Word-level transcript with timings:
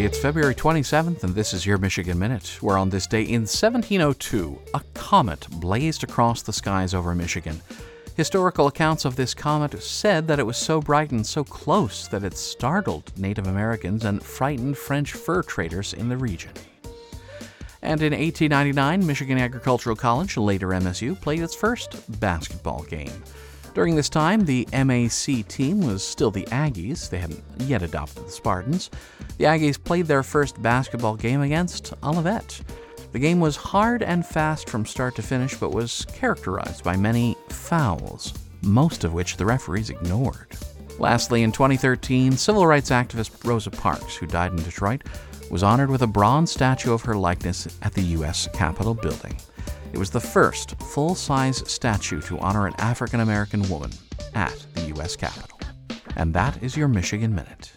It's 0.00 0.16
February 0.16 0.54
27th, 0.54 1.24
and 1.24 1.34
this 1.34 1.52
is 1.52 1.66
your 1.66 1.76
Michigan 1.76 2.20
Minute, 2.20 2.58
where 2.60 2.78
on 2.78 2.88
this 2.88 3.08
day 3.08 3.22
in 3.22 3.40
1702, 3.40 4.56
a 4.72 4.80
comet 4.94 5.48
blazed 5.50 6.04
across 6.04 6.40
the 6.40 6.52
skies 6.52 6.94
over 6.94 7.16
Michigan. 7.16 7.60
Historical 8.16 8.68
accounts 8.68 9.04
of 9.04 9.16
this 9.16 9.34
comet 9.34 9.82
said 9.82 10.28
that 10.28 10.38
it 10.38 10.46
was 10.46 10.56
so 10.56 10.80
bright 10.80 11.10
and 11.10 11.26
so 11.26 11.42
close 11.42 12.06
that 12.06 12.22
it 12.22 12.36
startled 12.36 13.10
Native 13.18 13.48
Americans 13.48 14.04
and 14.04 14.22
frightened 14.22 14.78
French 14.78 15.14
fur 15.14 15.42
traders 15.42 15.94
in 15.94 16.08
the 16.08 16.16
region. 16.16 16.52
And 17.82 18.00
in 18.00 18.12
1899, 18.12 19.04
Michigan 19.04 19.38
Agricultural 19.38 19.96
College, 19.96 20.36
later 20.36 20.68
MSU, 20.68 21.20
played 21.20 21.40
its 21.40 21.56
first 21.56 22.20
basketball 22.20 22.84
game. 22.84 23.24
During 23.74 23.94
this 23.94 24.08
time, 24.08 24.44
the 24.44 24.66
MAC 24.72 25.46
team 25.48 25.80
was 25.80 26.02
still 26.02 26.30
the 26.30 26.46
Aggies. 26.46 27.08
They 27.08 27.18
hadn't 27.18 27.42
yet 27.60 27.82
adopted 27.82 28.26
the 28.26 28.30
Spartans. 28.30 28.90
The 29.36 29.44
Aggies 29.44 29.82
played 29.82 30.06
their 30.06 30.22
first 30.22 30.60
basketball 30.60 31.16
game 31.16 31.42
against 31.42 31.92
Olivet. 32.02 32.60
The 33.12 33.18
game 33.18 33.40
was 33.40 33.56
hard 33.56 34.02
and 34.02 34.26
fast 34.26 34.68
from 34.68 34.84
start 34.84 35.16
to 35.16 35.22
finish, 35.22 35.54
but 35.54 35.72
was 35.72 36.06
characterized 36.12 36.84
by 36.84 36.96
many 36.96 37.36
fouls, 37.48 38.34
most 38.62 39.04
of 39.04 39.14
which 39.14 39.36
the 39.36 39.46
referees 39.46 39.90
ignored. 39.90 40.56
Lastly, 40.98 41.42
in 41.42 41.52
2013, 41.52 42.32
civil 42.32 42.66
rights 42.66 42.90
activist 42.90 43.44
Rosa 43.44 43.70
Parks, 43.70 44.16
who 44.16 44.26
died 44.26 44.50
in 44.50 44.62
Detroit, 44.62 45.04
was 45.50 45.62
honored 45.62 45.90
with 45.90 46.02
a 46.02 46.06
bronze 46.06 46.50
statue 46.50 46.92
of 46.92 47.02
her 47.02 47.14
likeness 47.14 47.68
at 47.82 47.94
the 47.94 48.02
U.S. 48.02 48.48
Capitol 48.52 48.94
building. 48.94 49.36
It 49.92 49.98
was 49.98 50.10
the 50.10 50.20
first 50.20 50.80
full 50.80 51.14
size 51.14 51.68
statue 51.70 52.20
to 52.22 52.38
honor 52.38 52.66
an 52.66 52.74
African 52.78 53.20
American 53.20 53.68
woman 53.68 53.90
at 54.34 54.54
the 54.74 54.82
U.S. 54.94 55.16
Capitol. 55.16 55.58
And 56.16 56.34
that 56.34 56.62
is 56.62 56.76
your 56.76 56.88
Michigan 56.88 57.34
Minute. 57.34 57.72